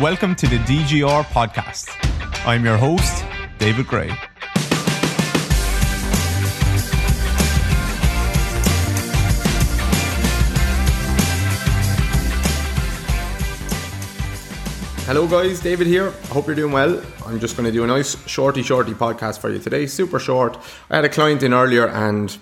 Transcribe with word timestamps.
Welcome 0.00 0.34
to 0.36 0.46
the 0.46 0.56
DGR 0.60 1.22
podcast. 1.24 1.90
I'm 2.46 2.64
your 2.64 2.78
host, 2.78 3.26
David 3.58 3.86
Grey. 3.86 4.08
Hello, 15.04 15.26
guys. 15.26 15.60
David 15.60 15.86
here. 15.86 16.08
I 16.08 16.26
hope 16.28 16.46
you're 16.46 16.56
doing 16.56 16.72
well. 16.72 17.02
I'm 17.26 17.38
just 17.38 17.58
going 17.58 17.66
to 17.66 17.72
do 17.72 17.84
a 17.84 17.86
nice 17.86 18.16
shorty, 18.26 18.62
shorty 18.62 18.94
podcast 18.94 19.40
for 19.40 19.50
you 19.50 19.58
today. 19.58 19.84
Super 19.86 20.18
short. 20.18 20.56
I 20.88 20.96
had 20.96 21.04
a 21.04 21.10
client 21.10 21.42
in 21.42 21.52
earlier 21.52 21.86
and 21.86 22.34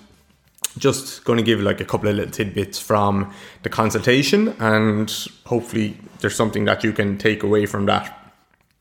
just 0.79 1.25
going 1.25 1.37
to 1.37 1.43
give 1.43 1.61
like 1.61 1.80
a 1.80 1.84
couple 1.84 2.09
of 2.09 2.16
little 2.16 2.30
tidbits 2.30 2.79
from 2.79 3.32
the 3.62 3.69
consultation, 3.69 4.55
and 4.59 5.11
hopefully, 5.46 5.96
there's 6.20 6.37
something 6.37 6.64
that 6.66 6.84
you 6.84 6.93
can 6.93 7.19
take 7.19 7.43
away 7.43 7.66
from 7.66 7.87
that. 7.87 8.16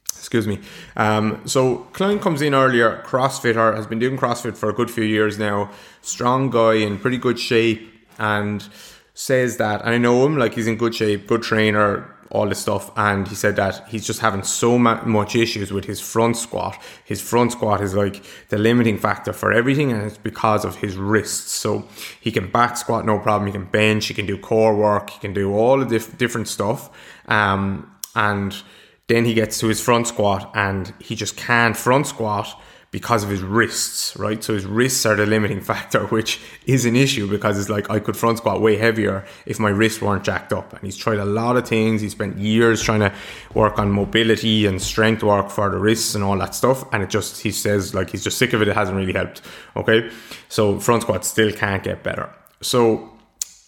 Excuse 0.10 0.48
me. 0.48 0.60
Um, 0.96 1.42
so, 1.46 1.78
client 1.94 2.22
comes 2.22 2.42
in 2.42 2.54
earlier, 2.54 3.02
CrossFitter, 3.06 3.76
has 3.76 3.88
been 3.88 4.00
doing 4.00 4.18
CrossFit 4.18 4.56
for 4.58 4.70
a 4.70 4.74
good 4.74 4.92
few 4.92 5.04
years 5.04 5.40
now. 5.40 5.72
Strong 6.02 6.52
guy 6.52 6.74
in 6.76 7.00
pretty 7.00 7.18
good 7.18 7.40
shape, 7.40 7.92
and 8.20 8.68
says 9.14 9.58
that, 9.58 9.86
I 9.86 9.98
know 9.98 10.26
him, 10.26 10.38
like 10.38 10.54
he's 10.54 10.68
in 10.68 10.78
good 10.78 10.96
shape, 10.96 11.28
good 11.28 11.42
trainer, 11.42 12.16
all 12.32 12.48
this 12.48 12.60
stuff 12.60 12.92
and 12.96 13.28
he 13.28 13.36
said 13.36 13.56
that 13.56 13.88
he's 13.88 14.06
just 14.06 14.20
having 14.20 14.44
so 14.44 14.78
much 14.78 15.36
issues 15.36 15.72
with 15.72 15.86
his 15.86 16.00
front 16.00 16.38
squat. 16.38 16.80
His 17.06 17.22
front 17.22 17.52
squat 17.52 17.82
is 17.82 17.96
like 17.96 18.24
the 18.50 18.58
limiting 18.58 18.98
factor 18.98 19.34
for 19.34 19.52
everything 19.52 19.92
and 19.92 20.04
it's 20.04 20.18
because 20.18 20.64
of 20.64 20.76
his 20.78 20.96
wrists. 20.96 21.52
So 21.52 21.88
he 22.20 22.32
can 22.32 22.52
back 22.52 22.78
squat 22.78 23.06
no 23.06 23.20
problem. 23.20 23.48
He 23.48 23.54
can 23.54 23.66
bench 23.66 24.06
he 24.06 24.14
can 24.14 24.26
do 24.26 24.38
core 24.38 24.76
work 24.76 25.10
he 25.10 25.20
can 25.20 25.34
do 25.34 25.54
all 25.54 25.84
the 25.84 26.00
different 26.18 26.48
stuff 26.48 26.90
um, 27.28 27.96
and 28.16 28.62
then 29.08 29.26
he 29.26 29.34
gets 29.34 29.60
to 29.60 29.68
his 29.68 29.82
front 29.82 30.08
squat 30.08 30.52
and 30.54 30.94
he 31.00 31.16
just 31.16 31.36
can't 31.36 31.76
front 31.76 32.08
squat 32.08 32.60
because 32.92 33.24
of 33.24 33.30
his 33.30 33.42
wrists, 33.42 34.18
right? 34.18 34.44
So 34.44 34.56
his 34.56 34.66
wrists 34.66 35.06
are 35.06 35.16
the 35.16 35.26
limiting 35.26 35.62
factor, 35.72 36.08
which 36.08 36.40
is 36.66 36.86
an 36.86 36.96
issue 36.96 37.30
because 37.30 37.60
it's 37.60 37.70
like 37.70 37.90
I 37.90 38.00
could 38.00 38.18
front 38.18 38.40
squat 38.40 38.62
way 38.62 38.78
heavier 38.78 39.26
if 39.46 39.60
my 39.60 39.70
wrists 39.70 40.02
weren't 40.02 40.24
jacked 40.24 40.54
up. 40.54 40.74
And 40.74 40.82
he's 40.84 40.98
tried 40.98 41.20
a 41.20 41.26
lot 41.26 41.56
of 41.56 41.68
things. 41.68 42.02
He 42.02 42.10
spent 42.10 42.38
years 42.38 42.82
trying 42.82 43.02
to 43.02 43.14
work 43.54 43.78
on 43.78 43.92
mobility 43.92 44.66
and 44.66 44.82
strength 44.82 45.24
work 45.24 45.52
for 45.52 45.70
the 45.70 45.78
wrists 45.78 46.16
and 46.16 46.24
all 46.24 46.38
that 46.40 46.56
stuff. 46.56 46.84
And 46.92 47.04
it 47.04 47.10
just, 47.10 47.42
he 47.42 47.52
says, 47.52 47.94
like 47.94 48.10
he's 48.10 48.24
just 48.24 48.38
sick 48.38 48.54
of 48.54 48.62
it. 48.62 48.68
It 48.68 48.76
hasn't 48.76 48.98
really 48.98 49.14
helped. 49.14 49.42
Okay. 49.76 50.10
So 50.48 50.80
front 50.80 51.04
squat 51.04 51.26
still 51.26 51.52
can't 51.52 51.84
get 51.84 52.02
better. 52.02 52.34
So 52.62 53.18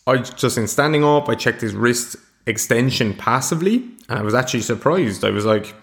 I 0.07 0.17
just 0.17 0.57
in 0.57 0.67
standing 0.67 1.03
up, 1.03 1.29
I 1.29 1.35
checked 1.35 1.61
his 1.61 1.75
wrist 1.75 2.15
extension 2.47 3.13
passively 3.13 3.87
and 4.09 4.17
I 4.17 4.23
was 4.23 4.33
actually 4.33 4.61
surprised. 4.61 5.23
I 5.23 5.29
was 5.29 5.45
like, 5.45 5.75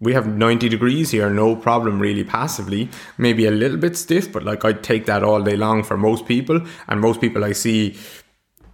we 0.00 0.14
have 0.14 0.26
90 0.26 0.68
degrees 0.68 1.10
here, 1.10 1.28
no 1.28 1.54
problem 1.54 2.00
really 2.00 2.24
passively. 2.24 2.88
Maybe 3.18 3.46
a 3.46 3.50
little 3.50 3.76
bit 3.76 3.96
stiff, 3.96 4.32
but 4.32 4.42
like 4.42 4.64
I'd 4.64 4.82
take 4.82 5.06
that 5.06 5.22
all 5.22 5.42
day 5.42 5.56
long 5.56 5.82
for 5.82 5.96
most 5.96 6.26
people. 6.26 6.60
And 6.88 7.00
most 7.00 7.20
people 7.20 7.44
I 7.44 7.52
see 7.52 7.96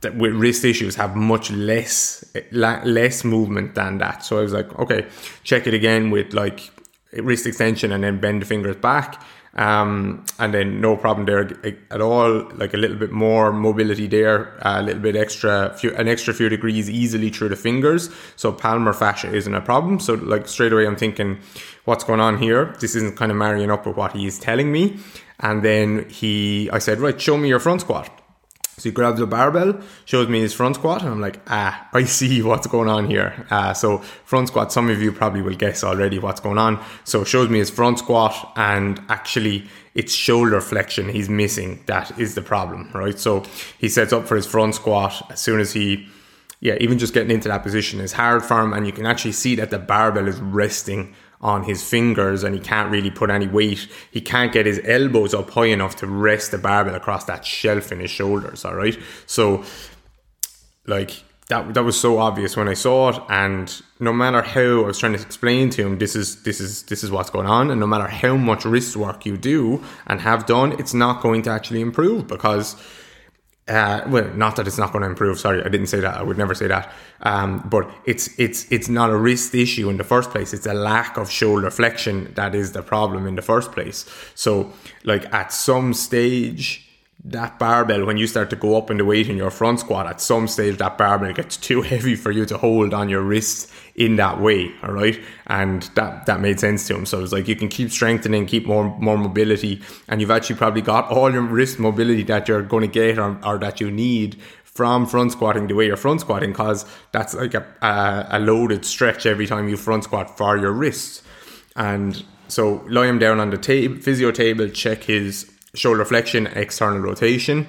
that 0.02 0.16
with 0.16 0.34
wrist 0.34 0.64
issues 0.64 0.94
have 0.94 1.16
much 1.16 1.50
less 1.50 2.24
less 2.52 3.24
movement 3.24 3.74
than 3.74 3.98
that. 3.98 4.24
So 4.24 4.38
I 4.38 4.42
was 4.42 4.52
like, 4.52 4.72
okay, 4.78 5.06
check 5.42 5.66
it 5.66 5.74
again 5.74 6.10
with 6.10 6.32
like 6.32 6.70
wrist 7.12 7.46
extension 7.46 7.92
and 7.92 8.04
then 8.04 8.20
bend 8.20 8.42
the 8.42 8.46
fingers 8.46 8.76
back 8.76 9.20
um, 9.56 10.24
and 10.38 10.52
then 10.52 10.80
no 10.80 10.96
problem 10.96 11.26
there 11.26 11.50
at 11.90 12.00
all. 12.00 12.50
Like 12.54 12.74
a 12.74 12.76
little 12.76 12.96
bit 12.96 13.10
more 13.10 13.52
mobility 13.52 14.06
there, 14.06 14.56
a 14.60 14.82
little 14.82 15.00
bit 15.00 15.16
extra, 15.16 15.74
few, 15.78 15.94
an 15.96 16.08
extra 16.08 16.34
few 16.34 16.48
degrees 16.48 16.88
easily 16.90 17.30
through 17.30 17.48
the 17.48 17.56
fingers. 17.56 18.10
So 18.36 18.52
palmar 18.52 18.92
fascia 18.92 19.32
isn't 19.34 19.54
a 19.54 19.62
problem. 19.62 19.98
So 19.98 20.14
like 20.14 20.46
straight 20.46 20.72
away, 20.72 20.86
I'm 20.86 20.96
thinking, 20.96 21.40
what's 21.84 22.04
going 22.04 22.20
on 22.20 22.38
here? 22.38 22.76
This 22.80 22.94
isn't 22.94 23.16
kind 23.16 23.30
of 23.30 23.38
marrying 23.38 23.70
up 23.70 23.86
with 23.86 23.96
what 23.96 24.12
he 24.12 24.26
is 24.26 24.38
telling 24.38 24.70
me. 24.70 24.98
And 25.40 25.62
then 25.62 26.08
he, 26.08 26.70
I 26.70 26.78
said, 26.78 27.00
right, 27.00 27.20
show 27.20 27.36
me 27.36 27.48
your 27.48 27.60
front 27.60 27.80
squat. 27.80 28.10
So 28.78 28.90
he 28.90 28.92
grabs 28.92 29.18
a 29.20 29.26
barbell, 29.26 29.80
shows 30.04 30.28
me 30.28 30.40
his 30.40 30.52
front 30.52 30.74
squat, 30.74 31.00
and 31.00 31.10
I'm 31.10 31.20
like, 31.20 31.40
ah, 31.46 31.88
I 31.94 32.04
see 32.04 32.42
what's 32.42 32.66
going 32.66 32.90
on 32.90 33.06
here. 33.06 33.46
Uh, 33.48 33.72
so 33.72 33.98
front 34.26 34.48
squat, 34.48 34.70
some 34.70 34.90
of 34.90 35.00
you 35.00 35.12
probably 35.12 35.40
will 35.40 35.54
guess 35.54 35.82
already 35.82 36.18
what's 36.18 36.40
going 36.40 36.58
on. 36.58 36.84
So 37.04 37.24
shows 37.24 37.48
me 37.48 37.58
his 37.58 37.70
front 37.70 38.00
squat, 38.00 38.52
and 38.54 39.00
actually 39.08 39.66
it's 39.94 40.12
shoulder 40.12 40.60
flexion 40.60 41.08
he's 41.08 41.30
missing. 41.30 41.82
That 41.86 42.18
is 42.18 42.34
the 42.34 42.42
problem, 42.42 42.90
right? 42.92 43.18
So 43.18 43.44
he 43.78 43.88
sets 43.88 44.12
up 44.12 44.28
for 44.28 44.36
his 44.36 44.46
front 44.46 44.74
squat 44.74 45.26
as 45.30 45.40
soon 45.40 45.58
as 45.58 45.72
he, 45.72 46.06
yeah, 46.60 46.76
even 46.78 46.98
just 46.98 47.14
getting 47.14 47.30
into 47.30 47.48
that 47.48 47.62
position 47.62 47.98
is 47.98 48.12
hard 48.12 48.44
for 48.44 48.60
him, 48.60 48.74
and 48.74 48.86
you 48.86 48.92
can 48.92 49.06
actually 49.06 49.32
see 49.32 49.54
that 49.54 49.70
the 49.70 49.78
barbell 49.78 50.28
is 50.28 50.38
resting 50.38 51.14
on 51.40 51.64
his 51.64 51.82
fingers 51.82 52.42
and 52.42 52.54
he 52.54 52.60
can't 52.60 52.90
really 52.90 53.10
put 53.10 53.30
any 53.30 53.46
weight. 53.46 53.88
He 54.10 54.20
can't 54.20 54.52
get 54.52 54.66
his 54.66 54.80
elbows 54.84 55.34
up 55.34 55.50
high 55.50 55.66
enough 55.66 55.96
to 55.96 56.06
rest 56.06 56.50
the 56.50 56.58
barbell 56.58 56.94
across 56.94 57.24
that 57.24 57.44
shelf 57.44 57.92
in 57.92 58.00
his 58.00 58.10
shoulders. 58.10 58.64
All 58.64 58.74
right. 58.74 58.98
So, 59.26 59.64
like, 60.86 61.22
that, 61.48 61.74
that 61.74 61.84
was 61.84 61.98
so 61.98 62.18
obvious 62.18 62.56
when 62.56 62.68
I 62.68 62.74
saw 62.74 63.10
it, 63.10 63.22
and 63.28 63.82
no 64.00 64.12
matter 64.12 64.42
how 64.42 64.82
I 64.82 64.86
was 64.86 64.98
trying 64.98 65.12
to 65.12 65.22
explain 65.22 65.70
to 65.70 65.86
him, 65.86 65.98
this 65.98 66.16
is 66.16 66.42
this 66.42 66.60
is 66.60 66.82
this 66.84 67.04
is 67.04 67.10
what's 67.12 67.30
going 67.30 67.46
on, 67.46 67.70
and 67.70 67.78
no 67.78 67.86
matter 67.86 68.08
how 68.08 68.36
much 68.36 68.64
wrist 68.64 68.96
work 68.96 69.24
you 69.24 69.36
do 69.36 69.82
and 70.08 70.20
have 70.22 70.46
done, 70.46 70.72
it's 70.72 70.92
not 70.92 71.22
going 71.22 71.42
to 71.42 71.50
actually 71.50 71.82
improve 71.82 72.26
because 72.26 72.74
uh, 73.68 74.02
well, 74.06 74.28
not 74.34 74.54
that 74.56 74.68
it's 74.68 74.78
not 74.78 74.92
going 74.92 75.02
to 75.02 75.08
improve. 75.08 75.40
Sorry, 75.40 75.60
I 75.60 75.68
didn't 75.68 75.88
say 75.88 75.98
that. 75.98 76.16
I 76.16 76.22
would 76.22 76.38
never 76.38 76.54
say 76.54 76.68
that. 76.68 76.92
Um, 77.22 77.66
but 77.68 77.90
it's 78.04 78.28
it's 78.38 78.70
it's 78.70 78.88
not 78.88 79.10
a 79.10 79.16
wrist 79.16 79.54
issue 79.54 79.90
in 79.90 79.96
the 79.96 80.04
first 80.04 80.30
place. 80.30 80.54
It's 80.54 80.66
a 80.66 80.74
lack 80.74 81.16
of 81.16 81.28
shoulder 81.28 81.70
flexion 81.70 82.32
that 82.34 82.54
is 82.54 82.72
the 82.72 82.82
problem 82.82 83.26
in 83.26 83.34
the 83.34 83.42
first 83.42 83.72
place. 83.72 84.08
So, 84.36 84.72
like 85.02 85.32
at 85.34 85.52
some 85.52 85.94
stage, 85.94 86.85
that 87.28 87.58
barbell, 87.58 88.06
when 88.06 88.16
you 88.16 88.26
start 88.28 88.50
to 88.50 88.56
go 88.56 88.76
up 88.78 88.88
in 88.88 88.98
the 88.98 89.04
weight 89.04 89.28
in 89.28 89.36
your 89.36 89.50
front 89.50 89.80
squat, 89.80 90.06
at 90.06 90.20
some 90.20 90.46
stage 90.46 90.78
that 90.78 90.96
barbell 90.96 91.32
gets 91.32 91.56
too 91.56 91.82
heavy 91.92 92.14
for 92.14 92.30
you 92.30 92.46
to 92.46 92.56
hold 92.56 92.94
on 92.94 93.08
your 93.08 93.22
wrists 93.22 93.72
in 93.96 94.16
that 94.16 94.40
way. 94.40 94.70
All 94.82 94.92
right. 94.92 95.20
And 95.48 95.82
that, 95.96 96.26
that 96.26 96.40
made 96.40 96.60
sense 96.60 96.86
to 96.86 96.94
him. 96.94 97.04
So 97.04 97.22
it's 97.22 97.32
like 97.32 97.48
you 97.48 97.56
can 97.56 97.68
keep 97.68 97.90
strengthening, 97.90 98.46
keep 98.46 98.66
more, 98.66 98.96
more 99.00 99.18
mobility, 99.18 99.82
and 100.08 100.20
you've 100.20 100.30
actually 100.30 100.56
probably 100.56 100.82
got 100.82 101.10
all 101.10 101.32
your 101.32 101.42
wrist 101.42 101.80
mobility 101.80 102.22
that 102.24 102.46
you're 102.46 102.62
going 102.62 102.82
to 102.82 102.88
get 102.88 103.18
or, 103.18 103.36
or 103.44 103.58
that 103.58 103.80
you 103.80 103.90
need 103.90 104.40
from 104.62 105.06
front 105.06 105.32
squatting 105.32 105.66
the 105.66 105.74
way 105.74 105.86
you're 105.86 105.96
front 105.96 106.20
squatting 106.20 106.50
because 106.50 106.84
that's 107.10 107.34
like 107.34 107.54
a, 107.54 107.66
a, 107.82 108.26
a 108.32 108.38
loaded 108.38 108.84
stretch 108.84 109.26
every 109.26 109.46
time 109.46 109.68
you 109.68 109.76
front 109.76 110.04
squat 110.04 110.36
for 110.36 110.56
your 110.56 110.70
wrists. 110.70 111.22
And 111.74 112.24
so 112.46 112.84
lie 112.88 113.06
him 113.06 113.18
down 113.18 113.40
on 113.40 113.50
the 113.50 113.58
table, 113.58 113.96
physio 113.96 114.30
table, 114.30 114.68
check 114.68 115.04
his 115.04 115.50
shoulder 115.76 116.04
flexion, 116.04 116.46
external 116.48 117.00
rotation. 117.00 117.68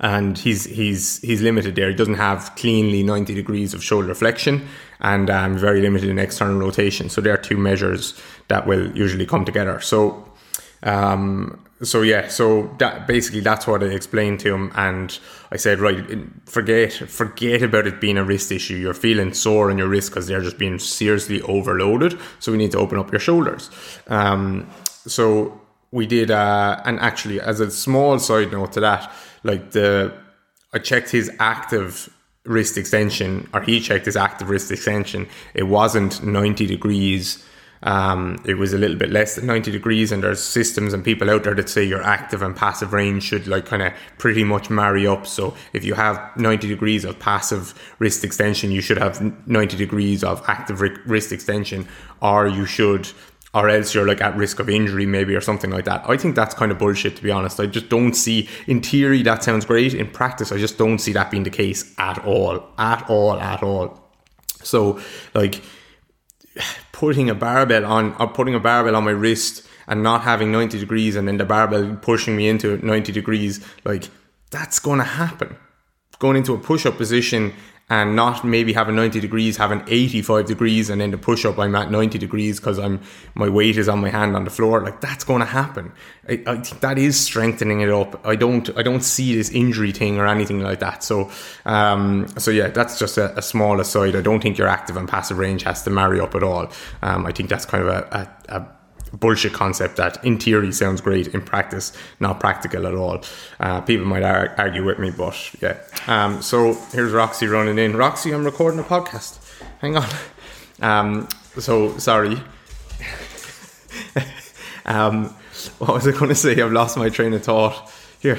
And 0.00 0.36
he's 0.36 0.64
he's 0.64 1.20
he's 1.20 1.40
limited 1.40 1.76
there. 1.76 1.88
He 1.88 1.94
doesn't 1.94 2.14
have 2.14 2.54
cleanly 2.56 3.04
90 3.04 3.32
degrees 3.34 3.74
of 3.74 3.82
shoulder 3.82 4.14
flexion 4.14 4.66
and 5.00 5.30
um, 5.30 5.56
very 5.56 5.80
limited 5.80 6.08
in 6.08 6.18
external 6.18 6.58
rotation. 6.58 7.08
So 7.08 7.20
there 7.20 7.32
are 7.32 7.38
two 7.38 7.56
measures 7.56 8.20
that 8.48 8.66
will 8.66 8.90
usually 8.96 9.24
come 9.24 9.44
together. 9.44 9.80
So 9.80 10.28
um, 10.82 11.64
so 11.82 12.02
yeah, 12.02 12.28
so 12.28 12.74
that 12.78 13.06
basically 13.06 13.40
that's 13.40 13.66
what 13.66 13.82
I 13.82 13.86
explained 13.86 14.40
to 14.40 14.54
him, 14.54 14.72
and 14.76 15.18
I 15.50 15.56
said, 15.56 15.80
right, 15.80 16.04
forget 16.46 16.92
forget 16.92 17.62
about 17.62 17.86
it 17.86 18.00
being 18.00 18.16
a 18.16 18.24
wrist 18.24 18.52
issue. 18.52 18.76
You're 18.76 18.94
feeling 18.94 19.34
sore 19.34 19.70
in 19.70 19.78
your 19.78 19.88
wrist 19.88 20.10
because 20.10 20.26
they're 20.26 20.40
just 20.40 20.58
being 20.58 20.78
seriously 20.78 21.42
overloaded. 21.42 22.18
So 22.38 22.52
we 22.52 22.58
need 22.58 22.72
to 22.72 22.78
open 22.78 22.98
up 22.98 23.10
your 23.10 23.20
shoulders. 23.20 23.70
Um, 24.06 24.70
so 25.06 25.60
we 25.94 26.06
did, 26.06 26.28
uh, 26.32 26.82
and 26.84 26.98
actually, 26.98 27.40
as 27.40 27.60
a 27.60 27.70
small 27.70 28.18
side 28.18 28.50
note 28.50 28.72
to 28.72 28.80
that, 28.80 29.12
like 29.44 29.70
the, 29.70 30.12
I 30.72 30.80
checked 30.80 31.08
his 31.08 31.30
active 31.38 32.12
wrist 32.44 32.76
extension, 32.76 33.48
or 33.54 33.60
he 33.60 33.78
checked 33.78 34.06
his 34.06 34.16
active 34.16 34.50
wrist 34.50 34.72
extension. 34.72 35.28
It 35.54 35.62
wasn't 35.62 36.20
90 36.24 36.66
degrees. 36.66 37.44
Um, 37.84 38.42
it 38.44 38.54
was 38.54 38.72
a 38.72 38.78
little 38.78 38.96
bit 38.96 39.10
less 39.10 39.36
than 39.36 39.46
90 39.46 39.70
degrees, 39.70 40.10
and 40.10 40.20
there's 40.20 40.42
systems 40.42 40.94
and 40.94 41.04
people 41.04 41.30
out 41.30 41.44
there 41.44 41.54
that 41.54 41.68
say 41.68 41.84
your 41.84 42.02
active 42.02 42.42
and 42.42 42.56
passive 42.56 42.92
range 42.92 43.22
should 43.22 43.46
like 43.46 43.66
kind 43.66 43.82
of 43.82 43.92
pretty 44.18 44.42
much 44.42 44.70
marry 44.70 45.06
up. 45.06 45.28
So 45.28 45.54
if 45.74 45.84
you 45.84 45.94
have 45.94 46.20
90 46.36 46.66
degrees 46.66 47.04
of 47.04 47.20
passive 47.20 47.72
wrist 48.00 48.24
extension, 48.24 48.72
you 48.72 48.80
should 48.80 48.98
have 48.98 49.20
90 49.46 49.76
degrees 49.76 50.24
of 50.24 50.42
active 50.48 50.80
wrist 50.80 51.30
extension, 51.30 51.86
or 52.20 52.48
you 52.48 52.66
should 52.66 53.08
or 53.54 53.68
else 53.68 53.94
you're 53.94 54.06
like 54.06 54.20
at 54.20 54.36
risk 54.36 54.58
of 54.58 54.68
injury 54.68 55.06
maybe 55.06 55.34
or 55.34 55.40
something 55.40 55.70
like 55.70 55.84
that. 55.84 56.04
I 56.08 56.16
think 56.16 56.34
that's 56.34 56.54
kind 56.54 56.72
of 56.72 56.78
bullshit 56.78 57.16
to 57.16 57.22
be 57.22 57.30
honest. 57.30 57.60
I 57.60 57.66
just 57.66 57.88
don't 57.88 58.14
see 58.14 58.48
in 58.66 58.82
theory 58.82 59.22
that 59.22 59.44
sounds 59.44 59.64
great. 59.64 59.94
In 59.94 60.10
practice, 60.10 60.50
I 60.50 60.58
just 60.58 60.76
don't 60.76 60.98
see 60.98 61.12
that 61.12 61.30
being 61.30 61.44
the 61.44 61.50
case 61.50 61.94
at 61.98 62.18
all. 62.24 62.66
At 62.76 63.08
all, 63.08 63.40
at 63.40 63.62
all. 63.62 64.00
So 64.62 65.00
like 65.34 65.62
putting 66.92 67.30
a 67.30 67.34
barbell 67.34 67.84
on 67.86 68.14
or 68.18 68.26
putting 68.26 68.54
a 68.54 68.60
barbell 68.60 68.96
on 68.96 69.04
my 69.04 69.12
wrist 69.12 69.66
and 69.86 70.02
not 70.02 70.22
having 70.22 70.50
90 70.50 70.78
degrees 70.78 71.14
and 71.14 71.28
then 71.28 71.36
the 71.36 71.44
barbell 71.44 71.96
pushing 71.96 72.36
me 72.36 72.48
into 72.48 72.84
90 72.84 73.12
degrees, 73.12 73.64
like 73.84 74.10
that's 74.50 74.80
gonna 74.80 75.04
happen. 75.04 75.56
Going 76.18 76.36
into 76.36 76.54
a 76.54 76.58
push 76.58 76.86
up 76.86 76.96
position 76.96 77.52
and 77.90 78.16
not 78.16 78.44
maybe 78.44 78.72
having 78.72 78.96
90 78.96 79.20
degrees, 79.20 79.58
having 79.58 79.82
85 79.86 80.46
degrees, 80.46 80.88
and 80.88 81.00
then 81.00 81.10
the 81.10 81.18
push 81.18 81.44
up 81.44 81.58
I'm 81.58 81.74
at 81.74 81.90
90 81.90 82.18
degrees 82.18 82.58
because 82.58 82.78
I'm 82.78 83.00
my 83.34 83.48
weight 83.48 83.76
is 83.76 83.88
on 83.88 84.00
my 84.00 84.08
hand 84.08 84.34
on 84.36 84.44
the 84.44 84.50
floor. 84.50 84.80
Like 84.80 85.02
that's 85.02 85.22
going 85.22 85.40
to 85.40 85.46
happen. 85.46 85.92
I, 86.26 86.42
I, 86.46 86.56
think 86.56 86.80
that 86.80 86.98
is 86.98 87.20
strengthening 87.20 87.82
it 87.82 87.90
up. 87.90 88.26
I 88.26 88.36
don't 88.36 88.74
I 88.78 88.82
don't 88.82 89.02
see 89.02 89.36
this 89.36 89.50
injury 89.50 89.92
thing 89.92 90.18
or 90.18 90.26
anything 90.26 90.60
like 90.60 90.80
that. 90.80 91.02
So 91.02 91.30
um, 91.66 92.26
so 92.38 92.50
yeah, 92.50 92.68
that's 92.68 92.98
just 92.98 93.18
a, 93.18 93.36
a 93.36 93.42
small 93.42 93.78
aside. 93.80 94.16
I 94.16 94.22
don't 94.22 94.40
think 94.40 94.56
your 94.56 94.68
active 94.68 94.96
and 94.96 95.06
passive 95.06 95.36
range 95.36 95.62
has 95.64 95.82
to 95.82 95.90
marry 95.90 96.20
up 96.20 96.34
at 96.34 96.42
all. 96.42 96.70
Um, 97.02 97.26
I 97.26 97.32
think 97.32 97.50
that's 97.50 97.66
kind 97.66 97.82
of 97.82 97.88
a, 97.90 98.30
a, 98.48 98.56
a 98.56 98.66
bullshit 99.20 99.52
concept 99.52 99.96
that 99.96 100.22
in 100.24 100.38
theory 100.38 100.72
sounds 100.72 101.00
great 101.00 101.28
in 101.28 101.40
practice 101.40 101.92
not 102.20 102.40
practical 102.40 102.86
at 102.86 102.94
all. 102.94 103.22
Uh, 103.60 103.80
people 103.80 104.06
might 104.06 104.22
ar- 104.22 104.54
argue 104.58 104.84
with 104.84 104.98
me 104.98 105.10
but 105.10 105.36
yeah. 105.62 105.78
Um, 106.06 106.42
so 106.42 106.74
here's 106.92 107.12
roxy 107.12 107.46
running 107.46 107.78
in. 107.78 107.96
Roxy 107.96 108.32
i'm 108.32 108.44
recording 108.44 108.80
a 108.80 108.84
podcast. 108.84 109.38
Hang 109.80 109.96
on. 109.96 110.08
Um, 110.82 111.28
so 111.56 111.96
sorry. 111.98 112.36
Um, 114.86 115.34
what 115.78 115.94
was 115.94 116.06
i 116.06 116.10
going 116.10 116.28
to 116.28 116.34
say? 116.34 116.60
I've 116.60 116.72
lost 116.72 116.98
my 116.98 117.08
train 117.08 117.32
of 117.32 117.42
thought. 117.42 117.90
Here. 118.20 118.38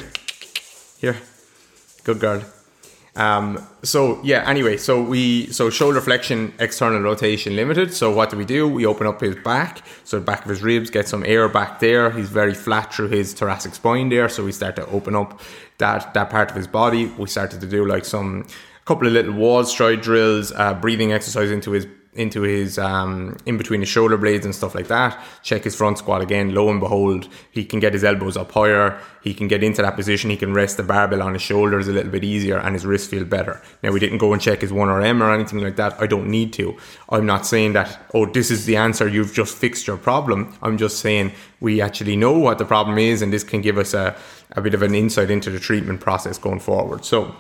Here. 1.00 1.18
Good 2.04 2.20
girl 2.20 2.44
um, 3.16 3.66
so 3.82 4.20
yeah, 4.24 4.48
anyway, 4.48 4.78
so 4.78 5.02
we 5.02 5.48
so 5.48 5.70
shoulder 5.70 6.02
flexion, 6.02 6.54
external 6.60 7.02
rotation 7.02 7.56
limited. 7.56 7.94
So 7.94 8.12
what 8.12 8.30
do 8.30 8.38
we 8.38 8.46
do? 8.46 8.68
We 8.68 8.86
open 8.86 9.08
up 9.08 9.22
his 9.22 9.36
back, 9.36 9.82
so 10.04 10.20
the 10.20 10.26
back 10.26 10.44
of 10.44 10.50
his 10.50 10.62
ribs, 10.62 10.90
get 10.90 11.08
some 11.08 11.24
air 11.26 11.48
back 11.48 11.80
there. 11.80 12.12
He's 12.12 12.30
very 12.30 12.54
flat 12.54 12.94
through 12.94 13.10
his 13.10 13.34
thoracic 13.34 13.76
spine 13.76 14.10
there, 14.10 14.28
so 14.28 14.44
we 14.44 14.52
start 14.52 14.76
to 14.76 14.86
open 14.88 15.16
up 15.16 15.40
that 15.78 16.14
that 16.14 16.30
part 16.30 16.50
of 16.50 16.58
his 16.58 16.68
body. 16.68 17.06
We 17.18 17.28
started 17.28 17.62
to 17.62 17.68
do 17.68 17.86
like 17.86 18.04
some 18.04 18.48
couple 18.84 19.08
of 19.08 19.14
little 19.14 19.34
wall 19.34 19.64
stride 19.64 20.02
drills, 20.02 20.52
uh, 20.52 20.74
breathing 20.74 21.12
exercise 21.12 21.52
into 21.52 21.72
his 21.72 21.88
into 22.16 22.42
his 22.42 22.78
um, 22.78 23.38
in 23.46 23.58
between 23.58 23.82
his 23.82 23.90
shoulder 23.90 24.18
blades 24.18 24.46
and 24.46 24.56
stuff 24.56 24.74
like 24.74 24.88
that. 24.88 25.22
Check 25.44 25.64
his 25.64 25.76
front 25.76 25.98
squat 25.98 26.22
again. 26.22 26.54
Lo 26.54 26.70
and 26.70 26.80
behold, 26.80 27.28
he 27.52 27.66
can 27.66 27.80
get 27.80 27.94
his 27.94 28.04
elbows 28.04 28.38
up 28.38 28.52
higher. 28.52 29.00
He 29.22 29.34
can 29.34 29.48
get 29.48 29.64
into 29.64 29.82
that 29.82 29.96
position. 29.96 30.30
He 30.30 30.38
can 30.38 30.54
rest 30.54 30.78
the 30.78 30.84
barbell 30.84 31.22
on 31.22 31.34
his 31.34 31.42
shoulders 31.42 31.88
a 31.88 31.92
little 31.92 32.12
bit 32.12 32.24
easier, 32.24 32.58
and 32.58 32.74
his 32.74 32.86
wrists 32.86 33.08
feel 33.08 33.26
better. 33.26 33.62
Now 33.84 33.92
we 33.92 34.00
didn't 34.00 34.20
go 34.20 34.34
and 34.34 34.42
check 34.42 34.62
his 34.62 34.72
one 34.72 34.90
RM 34.90 35.22
or 35.22 35.34
anything 35.34 35.62
like 35.62 35.76
that. 35.76 36.00
I 36.02 36.08
don't 36.08 36.30
need 36.30 36.54
to. 36.54 36.78
I'm 37.10 37.26
not 37.26 37.46
saying 37.46 37.74
that. 37.74 38.00
Oh, 38.14 38.26
this 38.26 38.50
is 38.50 38.66
the 38.66 38.78
answer. 38.78 39.08
You've 39.08 39.34
just 39.34 39.56
fixed 39.56 39.88
your 39.88 39.98
problem. 39.98 40.56
I'm 40.62 40.78
just 40.78 41.00
saying 41.00 41.34
we 41.60 41.82
actually 41.82 42.16
know 42.16 42.38
what 42.38 42.58
the 42.58 42.66
problem 42.66 42.98
is, 42.98 43.22
and 43.22 43.34
this 43.34 43.44
can 43.44 43.62
give 43.62 43.78
us 43.78 43.94
a 43.94 44.16
a 44.52 44.62
bit 44.62 44.74
of 44.74 44.82
an 44.82 44.96
insight 44.96 45.30
into 45.30 45.50
the 45.50 45.60
treatment 45.60 46.00
process 46.00 46.38
going 46.38 46.60
forward. 46.60 47.04
So, 47.06 47.36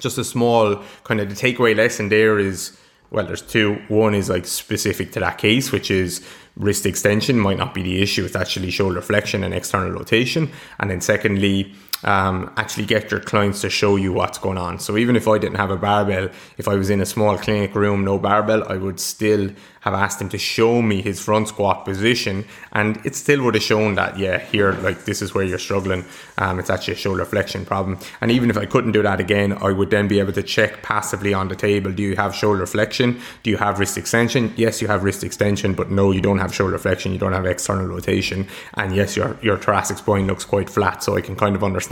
just 0.00 0.18
a 0.18 0.24
small 0.24 0.82
kind 1.04 1.20
of 1.20 1.28
the 1.28 1.34
takeaway 1.34 1.76
lesson 1.76 2.08
there 2.08 2.38
is 2.38 2.78
well, 3.10 3.24
there's 3.24 3.42
two. 3.42 3.80
One 3.88 4.14
is 4.14 4.28
like 4.28 4.46
specific 4.46 5.12
to 5.12 5.20
that 5.20 5.38
case, 5.38 5.72
which 5.72 5.90
is 5.90 6.24
wrist 6.56 6.84
extension 6.84 7.38
might 7.38 7.56
not 7.56 7.72
be 7.72 7.82
the 7.82 8.02
issue. 8.02 8.24
It's 8.24 8.36
actually 8.36 8.70
shoulder 8.70 9.00
flexion 9.00 9.44
and 9.44 9.54
external 9.54 9.90
rotation. 9.92 10.50
And 10.78 10.90
then 10.90 11.00
secondly, 11.00 11.72
um, 12.04 12.52
actually 12.56 12.86
get 12.86 13.10
your 13.10 13.20
clients 13.20 13.60
to 13.62 13.70
show 13.70 13.96
you 13.96 14.12
what's 14.12 14.38
going 14.38 14.58
on. 14.58 14.78
So 14.78 14.96
even 14.96 15.16
if 15.16 15.26
I 15.26 15.38
didn't 15.38 15.56
have 15.56 15.70
a 15.70 15.76
barbell, 15.76 16.28
if 16.56 16.68
I 16.68 16.74
was 16.74 16.90
in 16.90 17.00
a 17.00 17.06
small 17.06 17.36
clinic 17.38 17.74
room, 17.74 18.04
no 18.04 18.18
barbell, 18.18 18.64
I 18.68 18.76
would 18.76 19.00
still 19.00 19.50
have 19.80 19.94
asked 19.94 20.20
him 20.20 20.28
to 20.28 20.38
show 20.38 20.82
me 20.82 21.02
his 21.02 21.20
front 21.20 21.48
squat 21.48 21.84
position, 21.84 22.44
and 22.72 23.04
it 23.06 23.14
still 23.14 23.42
would 23.44 23.54
have 23.54 23.62
shown 23.62 23.94
that 23.94 24.18
yeah, 24.18 24.38
here 24.38 24.72
like 24.72 25.04
this 25.04 25.22
is 25.22 25.34
where 25.34 25.44
you're 25.44 25.58
struggling. 25.58 26.04
Um, 26.36 26.58
it's 26.58 26.70
actually 26.70 26.94
a 26.94 26.96
shoulder 26.96 27.24
flexion 27.24 27.64
problem. 27.64 27.98
And 28.20 28.30
even 28.30 28.50
if 28.50 28.58
I 28.58 28.66
couldn't 28.66 28.92
do 28.92 29.02
that 29.02 29.20
again, 29.20 29.52
I 29.52 29.72
would 29.72 29.90
then 29.90 30.08
be 30.08 30.18
able 30.18 30.32
to 30.32 30.42
check 30.42 30.82
passively 30.82 31.32
on 31.32 31.48
the 31.48 31.56
table: 31.56 31.92
Do 31.92 32.02
you 32.02 32.16
have 32.16 32.34
shoulder 32.34 32.66
flexion? 32.66 33.20
Do 33.42 33.50
you 33.50 33.56
have 33.56 33.78
wrist 33.78 33.96
extension? 33.96 34.52
Yes, 34.56 34.82
you 34.82 34.88
have 34.88 35.04
wrist 35.04 35.24
extension, 35.24 35.74
but 35.74 35.90
no, 35.90 36.10
you 36.10 36.20
don't 36.20 36.38
have 36.38 36.54
shoulder 36.54 36.78
flexion. 36.78 37.12
You 37.12 37.18
don't 37.18 37.32
have 37.32 37.46
external 37.46 37.86
rotation, 37.86 38.48
and 38.74 38.94
yes, 38.94 39.16
your 39.16 39.36
your 39.42 39.56
thoracic 39.56 39.98
spine 39.98 40.26
looks 40.26 40.44
quite 40.44 40.68
flat. 40.68 41.02
So 41.02 41.16
I 41.16 41.20
can 41.20 41.36
kind 41.36 41.56
of 41.56 41.62
understand 41.62 41.87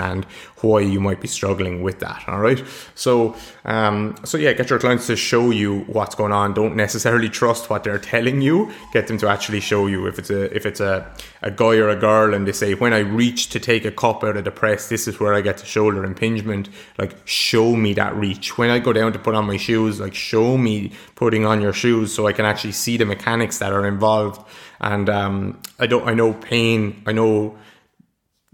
why 0.60 0.80
you 0.80 1.00
might 1.00 1.20
be 1.20 1.28
struggling 1.28 1.82
with 1.82 2.00
that. 2.00 2.24
All 2.28 2.40
right. 2.40 2.62
So 2.94 3.36
um, 3.64 4.14
so 4.24 4.38
yeah, 4.38 4.52
get 4.52 4.70
your 4.70 4.78
clients 4.78 5.06
to 5.08 5.16
show 5.16 5.50
you 5.50 5.80
what's 5.80 6.14
going 6.14 6.32
on. 6.32 6.54
Don't 6.54 6.76
necessarily 6.76 7.28
trust 7.28 7.68
what 7.68 7.84
they're 7.84 7.98
telling 7.98 8.40
you. 8.40 8.72
Get 8.92 9.08
them 9.08 9.18
to 9.18 9.28
actually 9.28 9.60
show 9.60 9.86
you 9.86 10.06
if 10.06 10.18
it's 10.18 10.30
a 10.30 10.54
if 10.54 10.66
it's 10.66 10.80
a, 10.80 11.12
a 11.42 11.50
guy 11.50 11.76
or 11.76 11.88
a 11.88 11.96
girl 11.96 12.34
and 12.34 12.46
they 12.46 12.52
say 12.52 12.74
when 12.74 12.92
I 12.92 13.00
reach 13.00 13.48
to 13.50 13.60
take 13.60 13.84
a 13.84 13.90
cup 13.90 14.24
out 14.24 14.36
of 14.36 14.44
the 14.44 14.50
press, 14.50 14.88
this 14.88 15.08
is 15.08 15.18
where 15.20 15.34
I 15.34 15.40
get 15.40 15.58
the 15.58 15.66
shoulder 15.66 16.04
impingement. 16.04 16.68
Like 16.98 17.16
show 17.24 17.74
me 17.76 17.92
that 17.94 18.14
reach. 18.14 18.56
When 18.58 18.70
I 18.70 18.78
go 18.78 18.92
down 18.92 19.12
to 19.12 19.18
put 19.18 19.34
on 19.34 19.46
my 19.46 19.56
shoes, 19.56 20.00
like 20.00 20.14
show 20.14 20.56
me 20.56 20.92
putting 21.14 21.44
on 21.44 21.60
your 21.60 21.72
shoes 21.72 22.14
so 22.14 22.26
I 22.26 22.32
can 22.32 22.44
actually 22.44 22.72
see 22.72 22.96
the 22.96 23.04
mechanics 23.04 23.58
that 23.58 23.72
are 23.72 23.86
involved. 23.86 24.46
And 24.80 25.08
um, 25.08 25.60
I 25.78 25.86
don't 25.86 26.06
I 26.06 26.14
know 26.14 26.32
pain. 26.34 27.02
I 27.06 27.12
know 27.12 27.56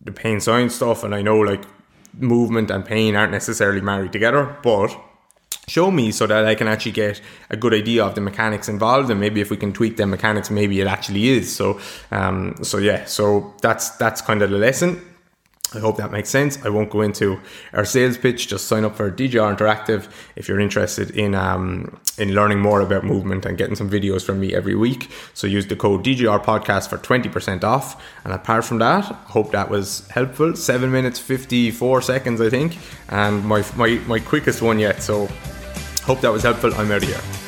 the 0.04 0.12
pain 0.12 0.40
science 0.40 0.74
stuff, 0.74 1.04
and 1.04 1.14
I 1.14 1.22
know 1.22 1.38
like 1.38 1.64
movement 2.18 2.70
and 2.70 2.84
pain 2.84 3.16
aren't 3.16 3.32
necessarily 3.32 3.80
married 3.80 4.12
together, 4.12 4.56
but 4.62 4.96
show 5.68 5.90
me 5.90 6.10
so 6.10 6.26
that 6.26 6.44
I 6.44 6.54
can 6.54 6.66
actually 6.66 6.92
get 6.92 7.20
a 7.48 7.56
good 7.56 7.72
idea 7.72 8.04
of 8.04 8.14
the 8.14 8.20
mechanics 8.20 8.68
involved 8.68 9.10
and 9.10 9.20
maybe 9.20 9.40
if 9.40 9.50
we 9.50 9.56
can 9.56 9.72
tweak 9.72 9.96
the 9.96 10.06
mechanics 10.06 10.50
maybe 10.50 10.80
it 10.80 10.86
actually 10.86 11.28
is. 11.28 11.54
So 11.54 11.80
um 12.10 12.56
so 12.62 12.78
yeah 12.78 13.04
so 13.04 13.54
that's 13.62 13.90
that's 13.90 14.20
kind 14.20 14.42
of 14.42 14.50
the 14.50 14.58
lesson 14.58 15.00
I 15.74 15.80
hope 15.80 15.96
that 15.96 16.10
makes 16.10 16.28
sense. 16.28 16.64
I 16.64 16.68
won't 16.68 16.90
go 16.90 17.00
into 17.00 17.40
our 17.72 17.84
sales 17.84 18.18
pitch. 18.18 18.48
Just 18.48 18.66
sign 18.66 18.84
up 18.84 18.96
for 18.96 19.10
DGR 19.10 19.56
Interactive 19.56 20.08
if 20.36 20.48
you're 20.48 20.60
interested 20.60 21.10
in 21.10 21.34
um, 21.34 21.98
in 22.18 22.34
learning 22.34 22.60
more 22.60 22.80
about 22.80 23.04
movement 23.04 23.46
and 23.46 23.56
getting 23.56 23.76
some 23.76 23.90
videos 23.90 24.24
from 24.24 24.40
me 24.40 24.54
every 24.54 24.74
week. 24.74 25.10
So 25.34 25.46
use 25.46 25.66
the 25.66 25.76
code 25.76 26.04
DGR 26.04 26.44
Podcast 26.44 26.88
for 26.88 26.98
twenty 26.98 27.28
percent 27.28 27.64
off. 27.64 28.02
And 28.24 28.32
apart 28.32 28.64
from 28.64 28.78
that, 28.78 29.04
hope 29.04 29.52
that 29.52 29.70
was 29.70 30.06
helpful. 30.08 30.56
Seven 30.56 30.92
minutes 30.92 31.18
fifty 31.18 31.70
four 31.70 32.02
seconds, 32.02 32.40
I 32.40 32.50
think, 32.50 32.78
and 33.08 33.44
my 33.44 33.64
my 33.76 34.00
my 34.06 34.18
quickest 34.18 34.62
one 34.62 34.78
yet. 34.78 35.02
So 35.02 35.28
Hope 36.04 36.20
that 36.22 36.32
was 36.32 36.42
helpful. 36.42 36.74
I'm 36.74 36.90
out 36.90 37.02
of 37.02 37.08
here. 37.08 37.41